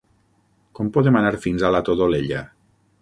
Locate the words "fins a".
1.43-1.71